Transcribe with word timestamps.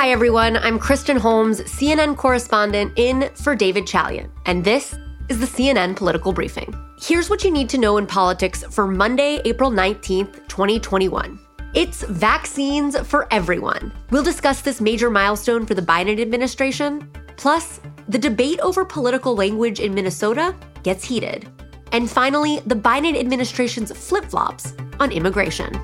Hi, 0.00 0.12
everyone. 0.12 0.56
I'm 0.56 0.78
Kristen 0.78 1.18
Holmes, 1.18 1.60
CNN 1.60 2.16
correspondent 2.16 2.94
in 2.96 3.28
for 3.34 3.54
David 3.54 3.84
Chalian, 3.84 4.30
and 4.46 4.64
this 4.64 4.94
is 5.28 5.38
the 5.38 5.44
CNN 5.44 5.94
Political 5.94 6.32
Briefing. 6.32 6.74
Here's 6.98 7.28
what 7.28 7.44
you 7.44 7.50
need 7.50 7.68
to 7.68 7.76
know 7.76 7.98
in 7.98 8.06
politics 8.06 8.64
for 8.70 8.86
Monday, 8.86 9.42
April 9.44 9.70
19th, 9.70 10.48
2021. 10.48 11.38
It's 11.74 12.02
vaccines 12.04 12.98
for 13.00 13.30
everyone. 13.30 13.92
We'll 14.10 14.22
discuss 14.22 14.62
this 14.62 14.80
major 14.80 15.10
milestone 15.10 15.66
for 15.66 15.74
the 15.74 15.82
Biden 15.82 16.18
administration. 16.18 17.06
Plus, 17.36 17.78
the 18.08 18.16
debate 18.16 18.58
over 18.60 18.86
political 18.86 19.36
language 19.36 19.80
in 19.80 19.92
Minnesota 19.92 20.56
gets 20.82 21.04
heated. 21.04 21.46
And 21.92 22.08
finally, 22.08 22.60
the 22.64 22.74
Biden 22.74 23.20
administration's 23.20 23.92
flip 23.92 24.24
flops 24.24 24.72
on 24.98 25.12
immigration. 25.12 25.78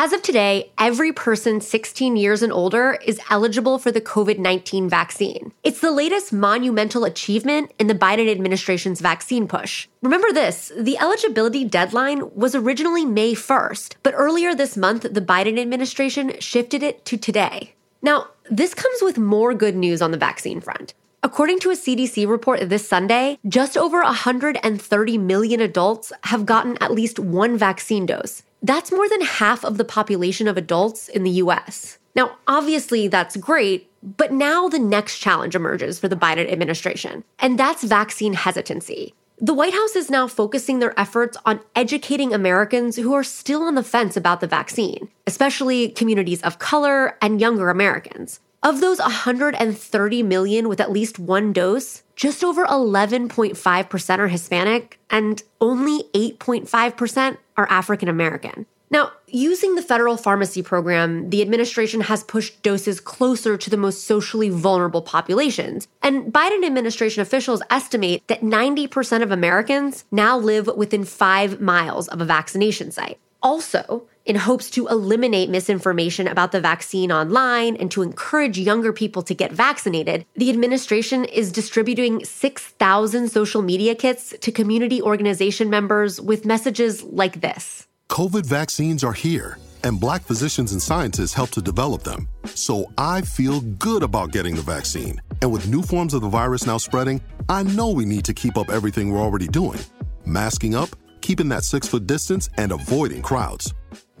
As 0.00 0.12
of 0.12 0.22
today, 0.22 0.70
every 0.78 1.12
person 1.12 1.60
16 1.60 2.16
years 2.16 2.40
and 2.40 2.52
older 2.52 3.00
is 3.04 3.18
eligible 3.30 3.80
for 3.80 3.90
the 3.90 4.00
COVID 4.00 4.38
19 4.38 4.88
vaccine. 4.88 5.52
It's 5.64 5.80
the 5.80 5.90
latest 5.90 6.32
monumental 6.32 7.04
achievement 7.04 7.72
in 7.80 7.88
the 7.88 7.96
Biden 7.96 8.30
administration's 8.30 9.00
vaccine 9.00 9.48
push. 9.48 9.88
Remember 10.00 10.32
this 10.32 10.70
the 10.78 10.96
eligibility 10.98 11.64
deadline 11.64 12.32
was 12.36 12.54
originally 12.54 13.04
May 13.04 13.32
1st, 13.34 13.96
but 14.04 14.14
earlier 14.16 14.54
this 14.54 14.76
month, 14.76 15.02
the 15.02 15.20
Biden 15.20 15.58
administration 15.58 16.38
shifted 16.38 16.84
it 16.84 17.04
to 17.06 17.16
today. 17.16 17.74
Now, 18.00 18.28
this 18.48 18.74
comes 18.74 19.02
with 19.02 19.18
more 19.18 19.52
good 19.52 19.74
news 19.74 20.00
on 20.00 20.12
the 20.12 20.16
vaccine 20.16 20.60
front. 20.60 20.94
According 21.24 21.58
to 21.60 21.70
a 21.70 21.76
CDC 21.76 22.28
report 22.28 22.68
this 22.68 22.88
Sunday, 22.88 23.40
just 23.48 23.76
over 23.76 24.04
130 24.04 25.18
million 25.18 25.60
adults 25.60 26.12
have 26.22 26.46
gotten 26.46 26.78
at 26.80 26.92
least 26.92 27.18
one 27.18 27.58
vaccine 27.58 28.06
dose. 28.06 28.44
That's 28.62 28.92
more 28.92 29.08
than 29.08 29.20
half 29.20 29.64
of 29.64 29.78
the 29.78 29.84
population 29.84 30.48
of 30.48 30.56
adults 30.56 31.08
in 31.08 31.22
the 31.22 31.30
US. 31.42 31.98
Now, 32.14 32.36
obviously, 32.46 33.06
that's 33.06 33.36
great, 33.36 33.90
but 34.02 34.32
now 34.32 34.68
the 34.68 34.78
next 34.78 35.18
challenge 35.18 35.54
emerges 35.54 35.98
for 35.98 36.08
the 36.08 36.16
Biden 36.16 36.50
administration, 36.50 37.22
and 37.38 37.58
that's 37.58 37.84
vaccine 37.84 38.32
hesitancy. 38.32 39.14
The 39.40 39.54
White 39.54 39.72
House 39.72 39.94
is 39.94 40.10
now 40.10 40.26
focusing 40.26 40.80
their 40.80 40.98
efforts 40.98 41.36
on 41.46 41.60
educating 41.76 42.34
Americans 42.34 42.96
who 42.96 43.14
are 43.14 43.22
still 43.22 43.62
on 43.62 43.76
the 43.76 43.84
fence 43.84 44.16
about 44.16 44.40
the 44.40 44.48
vaccine, 44.48 45.08
especially 45.28 45.90
communities 45.90 46.42
of 46.42 46.58
color 46.58 47.16
and 47.22 47.40
younger 47.40 47.70
Americans. 47.70 48.40
Of 48.64 48.80
those 48.80 48.98
130 48.98 50.22
million 50.24 50.68
with 50.68 50.80
at 50.80 50.90
least 50.90 51.20
one 51.20 51.52
dose, 51.52 52.02
just 52.16 52.42
over 52.42 52.66
11.5% 52.66 54.18
are 54.18 54.26
Hispanic 54.26 54.98
and 55.08 55.40
only 55.60 56.02
8.5% 56.12 57.36
are 57.58 57.66
African 57.68 58.08
American. 58.08 58.64
Now, 58.90 59.12
using 59.26 59.74
the 59.74 59.82
federal 59.82 60.16
pharmacy 60.16 60.62
program, 60.62 61.28
the 61.28 61.42
administration 61.42 62.00
has 62.02 62.24
pushed 62.24 62.62
doses 62.62 63.00
closer 63.00 63.58
to 63.58 63.68
the 63.68 63.76
most 63.76 64.04
socially 64.04 64.48
vulnerable 64.48 65.02
populations. 65.02 65.88
And 66.02 66.32
Biden 66.32 66.64
administration 66.64 67.20
officials 67.20 67.60
estimate 67.68 68.22
that 68.28 68.40
90% 68.40 69.22
of 69.22 69.30
Americans 69.30 70.06
now 70.10 70.38
live 70.38 70.68
within 70.74 71.04
five 71.04 71.60
miles 71.60 72.08
of 72.08 72.22
a 72.22 72.24
vaccination 72.24 72.90
site. 72.90 73.18
Also, 73.42 74.04
in 74.28 74.36
hopes 74.36 74.68
to 74.70 74.86
eliminate 74.88 75.48
misinformation 75.48 76.28
about 76.28 76.52
the 76.52 76.60
vaccine 76.60 77.10
online 77.10 77.76
and 77.76 77.90
to 77.90 78.02
encourage 78.02 78.58
younger 78.58 78.92
people 78.92 79.22
to 79.22 79.34
get 79.34 79.50
vaccinated, 79.50 80.26
the 80.36 80.50
administration 80.50 81.24
is 81.24 81.50
distributing 81.50 82.22
6,000 82.22 83.28
social 83.30 83.62
media 83.62 83.94
kits 83.94 84.34
to 84.42 84.52
community 84.52 85.00
organization 85.00 85.70
members 85.70 86.20
with 86.20 86.44
messages 86.44 87.02
like 87.02 87.40
this 87.40 87.86
COVID 88.10 88.44
vaccines 88.46 89.02
are 89.04 89.12
here, 89.12 89.58
and 89.82 90.00
black 90.00 90.22
physicians 90.22 90.72
and 90.72 90.82
scientists 90.82 91.34
helped 91.34 91.54
to 91.54 91.62
develop 91.62 92.02
them. 92.02 92.28
So 92.44 92.90
I 92.96 93.22
feel 93.22 93.60
good 93.60 94.02
about 94.02 94.32
getting 94.32 94.56
the 94.56 94.62
vaccine. 94.62 95.20
And 95.42 95.52
with 95.52 95.68
new 95.68 95.82
forms 95.82 96.14
of 96.14 96.22
the 96.22 96.28
virus 96.28 96.66
now 96.66 96.78
spreading, 96.78 97.20
I 97.48 97.62
know 97.62 97.90
we 97.90 98.04
need 98.04 98.24
to 98.26 98.34
keep 98.34 98.56
up 98.58 98.70
everything 98.70 99.10
we're 99.10 99.20
already 99.20 99.48
doing 99.48 99.80
masking 100.24 100.74
up, 100.74 100.90
keeping 101.22 101.48
that 101.48 101.64
six 101.64 101.88
foot 101.88 102.06
distance, 102.06 102.50
and 102.58 102.72
avoiding 102.72 103.22
crowds. 103.22 103.72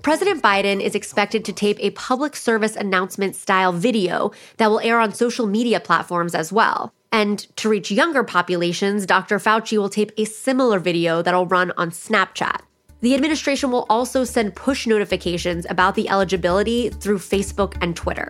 President 0.02 0.42
Biden 0.42 0.80
is 0.80 0.94
expected 0.94 1.44
to 1.44 1.52
tape 1.52 1.76
a 1.80 1.90
public 1.90 2.36
service 2.36 2.76
announcement 2.76 3.34
style 3.34 3.72
video 3.72 4.30
that 4.56 4.70
will 4.70 4.80
air 4.80 5.00
on 5.00 5.12
social 5.12 5.46
media 5.46 5.80
platforms 5.80 6.34
as 6.34 6.52
well. 6.52 6.92
And 7.10 7.40
to 7.56 7.68
reach 7.68 7.90
younger 7.90 8.22
populations, 8.22 9.06
Dr. 9.06 9.38
Fauci 9.38 9.76
will 9.76 9.88
tape 9.88 10.12
a 10.16 10.24
similar 10.24 10.78
video 10.78 11.20
that'll 11.20 11.46
run 11.46 11.72
on 11.76 11.90
Snapchat. 11.90 12.60
The 13.00 13.14
administration 13.14 13.70
will 13.70 13.86
also 13.88 14.24
send 14.24 14.54
push 14.54 14.86
notifications 14.86 15.66
about 15.68 15.94
the 15.94 16.08
eligibility 16.08 16.90
through 16.90 17.18
Facebook 17.18 17.76
and 17.80 17.96
Twitter. 17.96 18.28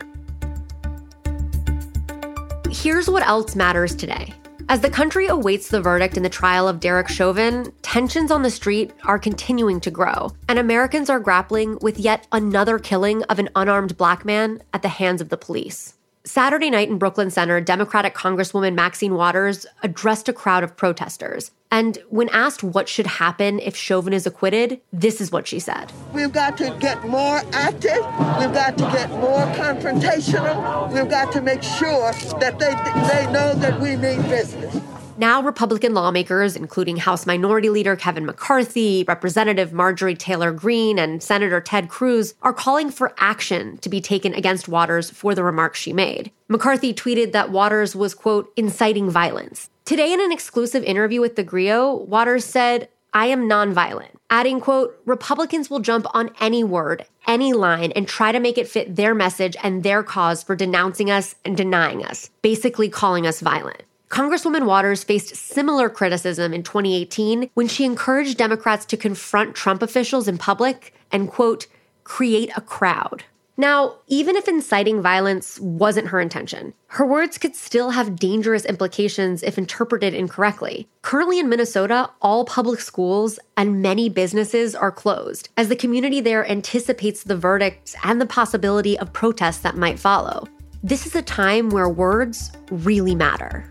Here's 2.71 3.11
what 3.11 3.27
else 3.27 3.57
matters 3.57 3.95
today. 3.95 4.33
As 4.71 4.83
the 4.83 4.91
country 4.91 5.29
awaits 5.29 5.71
the 5.71 5.81
verdict 5.81 6.19
in 6.19 6.23
the 6.23 6.29
trial 6.29 6.69
of 6.69 6.79
Derek 6.79 7.09
Chauvin, 7.09 7.73
tensions 7.81 8.31
on 8.31 8.43
the 8.43 8.51
street 8.51 8.93
are 9.05 9.19
continuing 9.19 9.81
to 9.81 9.91
grow, 9.91 10.33
and 10.47 10.59
Americans 10.59 11.09
are 11.09 11.19
grappling 11.19 11.79
with 11.81 11.99
yet 11.99 12.27
another 12.33 12.79
killing 12.79 13.23
of 13.25 13.39
an 13.39 13.49
unarmed 13.57 13.97
black 13.97 14.27
man 14.27 14.63
at 14.75 14.83
the 14.83 14.89
hands 14.89 15.23
of 15.23 15.31
the 15.31 15.39
police. 15.39 15.95
Saturday 16.29 16.69
night 16.69 16.91
in 16.91 16.99
Brooklyn 16.99 17.31
Center, 17.31 17.59
Democratic 17.59 18.15
Congresswoman 18.15 18.75
Maxine 18.75 19.15
Waters 19.15 19.65
addressed 19.83 20.29
a 20.29 20.33
crowd 20.35 20.63
of 20.63 20.77
protesters. 20.77 21.53
And 21.71 21.97
when 22.11 22.29
asked 22.29 22.63
what 22.63 22.87
should 22.87 23.07
happen 23.07 23.59
if 23.61 23.75
Chauvin 23.75 24.13
is 24.13 24.27
acquitted, 24.27 24.79
this 24.93 25.23
is 25.23 25.33
what 25.33 25.47
she 25.47 25.59
said. 25.59 25.91
We've 26.13 26.33
got 26.33 26.59
to 26.59 26.77
get 26.81 27.09
more 27.09 27.41
active. 27.53 28.05
We've 28.39 28.53
got 28.53 28.77
to 28.77 28.85
get 28.93 29.09
more 29.11 29.41
confrontational. 29.57 30.93
We've 30.93 31.09
got 31.09 31.33
to 31.33 31.41
make 31.41 31.63
sure 31.63 32.13
that 32.41 32.59
they, 32.59 32.75
they 33.09 33.33
know 33.33 33.55
that 33.55 33.81
we 33.81 33.97
mean 33.97 34.21
business. 34.23 34.77
Now, 35.19 35.43
Republican 35.43 35.95
lawmakers, 35.95 36.55
including 36.55 36.97
House 36.97 37.27
Minority 37.27 37.71
Leader 37.71 37.97
Kevin 37.97 38.25
McCarthy, 38.25 39.05
Representative 39.09 39.73
Marjorie 39.73 40.15
Taylor 40.15 40.53
Greene, 40.53 40.97
and 40.97 41.21
Senator 41.21 41.61
Ted 41.61 41.89
Cruz, 41.89 42.35
are 42.43 42.53
calling 42.53 42.89
for 42.89 43.13
action 43.19 43.79
to 43.79 43.89
be 43.89 44.01
taken 44.01 44.33
against 44.33 44.69
Waters 44.69 45.11
for 45.11 45.35
the 45.35 45.43
remarks 45.43 45.81
she 45.81 45.93
made. 45.93 46.31
McCarthy 46.47 46.95
tweeted 46.95 47.33
that 47.33 47.51
Waters 47.51 47.97
was, 47.97 48.15
quote, 48.15 48.53
inciting 48.57 49.11
violence. 49.11 49.71
Today, 49.85 50.13
in 50.13 50.21
an 50.21 50.31
exclusive 50.31 50.85
interview 50.85 51.21
with 51.21 51.35
TheGrio, 51.35 52.07
Waters 52.07 52.45
said, 52.45 52.89
I 53.13 53.27
am 53.27 53.49
nonviolent, 53.49 54.13
adding, 54.31 54.61
quote, 54.61 55.01
Republicans 55.05 55.69
will 55.69 55.81
jump 55.81 56.07
on 56.15 56.31
any 56.41 56.63
word, 56.63 57.05
any 57.27 57.53
line, 57.55 57.91
and 57.97 58.07
try 58.07 58.31
to 58.31 58.39
make 58.39 58.57
it 58.57 58.69
fit 58.69 58.95
their 58.95 59.17
message 59.17 59.57
and 59.65 59.83
their 59.83 60.05
cause 60.05 60.45
for 60.45 60.55
denouncing 60.55 61.11
us 61.11 61.35
and 61.45 61.57
denying 61.57 62.05
us, 62.05 62.31
basically 62.41 62.89
calling 62.89 63.27
us 63.27 63.41
violent. 63.41 63.83
Congresswoman 64.09 64.65
Waters 64.65 65.05
faced 65.05 65.37
similar 65.37 65.91
criticism 65.91 66.55
in 66.55 66.63
2018 66.63 67.51
when 67.55 67.69
she 67.69 67.85
encouraged 67.85 68.39
Democrats 68.39 68.87
to 68.87 68.97
confront 68.97 69.55
Trump 69.55 69.83
officials 69.83 70.27
in 70.27 70.39
public 70.39 70.95
and, 71.13 71.29
quote, 71.29 71.67
create 72.05 72.51
a 72.57 72.63
crowd. 72.63 73.25
Now, 73.61 73.97
even 74.07 74.37
if 74.37 74.49
inciting 74.49 75.03
violence 75.03 75.59
wasn't 75.61 76.09
her 76.09 76.21
intention, 76.21 76.73
her 76.87 77.05
words 77.05 77.39
could 77.39 77.57
still 77.57 77.91
have 77.91 78.17
dangerous 78.17 78.65
implications 78.65 79.43
if 79.43 79.59
interpreted 79.59 80.15
incorrectly. 80.15 80.89
Currently 81.03 81.41
in 81.41 81.49
Minnesota, 81.49 82.09
all 82.23 82.45
public 82.45 82.81
schools 82.81 83.39
and 83.57 83.83
many 83.83 84.09
businesses 84.09 84.75
are 84.77 84.93
closed 84.93 85.49
as 85.57 85.69
the 85.69 85.77
community 85.77 86.21
there 86.21 86.49
anticipates 86.49 87.25
the 87.25 87.37
verdicts 87.37 87.97
and 88.05 88.21
the 88.21 88.27
possibility 88.27 88.97
of 88.99 89.13
protests 89.13 89.59
that 89.59 89.77
might 89.77 89.99
follow. 89.99 90.47
This 90.83 91.05
is 91.05 91.17
a 91.17 91.23
time 91.23 91.69
where 91.69 91.89
words 91.89 92.53
really 92.71 93.17
matter. 93.17 93.69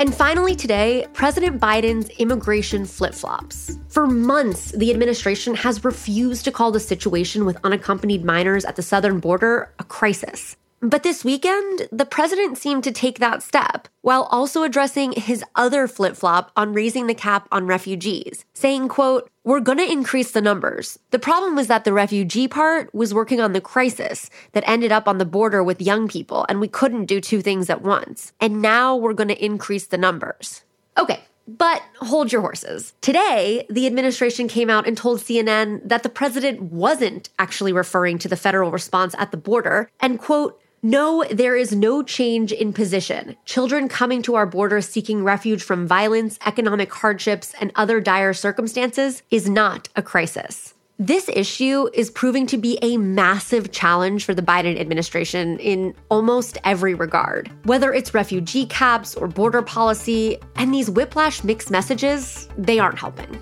And 0.00 0.14
finally, 0.14 0.56
today, 0.56 1.06
President 1.12 1.60
Biden's 1.60 2.08
immigration 2.18 2.86
flip 2.86 3.12
flops. 3.12 3.76
For 3.90 4.06
months, 4.06 4.72
the 4.72 4.90
administration 4.90 5.54
has 5.56 5.84
refused 5.84 6.46
to 6.46 6.50
call 6.50 6.72
the 6.72 6.80
situation 6.80 7.44
with 7.44 7.58
unaccompanied 7.64 8.24
minors 8.24 8.64
at 8.64 8.76
the 8.76 8.82
southern 8.82 9.20
border 9.20 9.74
a 9.78 9.84
crisis. 9.84 10.56
But 10.82 11.02
this 11.02 11.26
weekend, 11.26 11.88
the 11.92 12.06
president 12.06 12.56
seemed 12.56 12.84
to 12.84 12.92
take 12.92 13.18
that 13.18 13.42
step 13.42 13.86
while 14.00 14.22
also 14.30 14.62
addressing 14.62 15.12
his 15.12 15.44
other 15.54 15.86
flip-flop 15.86 16.50
on 16.56 16.72
raising 16.72 17.06
the 17.06 17.14
cap 17.14 17.46
on 17.52 17.66
refugees, 17.66 18.46
saying, 18.54 18.88
quote, 18.88 19.28
"We're 19.44 19.60
going 19.60 19.76
to 19.76 19.92
increase 19.92 20.30
the 20.30 20.40
numbers. 20.40 20.98
The 21.10 21.18
problem 21.18 21.54
was 21.54 21.66
that 21.66 21.84
the 21.84 21.92
refugee 21.92 22.48
part 22.48 22.94
was 22.94 23.12
working 23.12 23.42
on 23.42 23.52
the 23.52 23.60
crisis 23.60 24.30
that 24.52 24.66
ended 24.66 24.90
up 24.90 25.06
on 25.06 25.18
the 25.18 25.26
border 25.26 25.62
with 25.62 25.82
young 25.82 26.08
people 26.08 26.46
and 26.48 26.60
we 26.60 26.68
couldn't 26.68 27.04
do 27.04 27.20
two 27.20 27.42
things 27.42 27.68
at 27.68 27.82
once. 27.82 28.32
And 28.40 28.62
now 28.62 28.96
we're 28.96 29.12
going 29.12 29.28
to 29.28 29.44
increase 29.44 29.86
the 29.86 29.98
numbers." 29.98 30.62
Okay, 30.96 31.20
but 31.46 31.82
hold 31.96 32.32
your 32.32 32.40
horses. 32.40 32.94
Today, 33.02 33.66
the 33.68 33.86
administration 33.86 34.48
came 34.48 34.70
out 34.70 34.86
and 34.86 34.96
told 34.96 35.20
CNN 35.20 35.82
that 35.86 36.02
the 36.02 36.08
president 36.08 36.62
wasn't 36.62 37.28
actually 37.38 37.74
referring 37.74 38.16
to 38.20 38.28
the 38.28 38.36
federal 38.36 38.70
response 38.70 39.14
at 39.18 39.30
the 39.30 39.36
border 39.36 39.90
and, 40.00 40.18
quote, 40.18 40.58
no, 40.82 41.24
there 41.30 41.56
is 41.56 41.74
no 41.74 42.02
change 42.02 42.52
in 42.52 42.72
position. 42.72 43.36
Children 43.44 43.88
coming 43.88 44.22
to 44.22 44.34
our 44.34 44.46
border 44.46 44.80
seeking 44.80 45.24
refuge 45.24 45.62
from 45.62 45.86
violence, 45.86 46.38
economic 46.46 46.92
hardships, 46.92 47.54
and 47.60 47.70
other 47.74 48.00
dire 48.00 48.32
circumstances 48.32 49.22
is 49.30 49.48
not 49.48 49.88
a 49.96 50.02
crisis. 50.02 50.74
This 50.98 51.30
issue 51.30 51.88
is 51.94 52.10
proving 52.10 52.46
to 52.48 52.58
be 52.58 52.78
a 52.82 52.98
massive 52.98 53.72
challenge 53.72 54.26
for 54.26 54.34
the 54.34 54.42
Biden 54.42 54.78
administration 54.78 55.58
in 55.58 55.94
almost 56.10 56.58
every 56.62 56.92
regard. 56.92 57.50
Whether 57.64 57.94
it's 57.94 58.12
refugee 58.12 58.66
caps 58.66 59.14
or 59.14 59.26
border 59.26 59.62
policy, 59.62 60.36
and 60.56 60.74
these 60.74 60.90
whiplash 60.90 61.42
mixed 61.42 61.70
messages, 61.70 62.48
they 62.58 62.78
aren't 62.78 62.98
helping. 62.98 63.38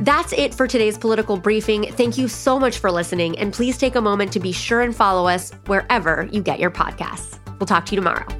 That's 0.00 0.32
it 0.32 0.54
for 0.54 0.66
today's 0.66 0.96
political 0.96 1.36
briefing. 1.36 1.92
Thank 1.92 2.16
you 2.16 2.26
so 2.26 2.58
much 2.58 2.78
for 2.78 2.90
listening, 2.90 3.38
and 3.38 3.52
please 3.52 3.76
take 3.76 3.96
a 3.96 4.00
moment 4.00 4.32
to 4.32 4.40
be 4.40 4.50
sure 4.50 4.80
and 4.80 4.96
follow 4.96 5.28
us 5.28 5.52
wherever 5.66 6.26
you 6.32 6.42
get 6.42 6.58
your 6.58 6.70
podcasts. 6.70 7.38
We'll 7.58 7.66
talk 7.66 7.84
to 7.86 7.94
you 7.94 7.96
tomorrow. 7.96 8.39